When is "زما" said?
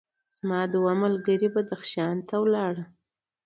0.37-0.61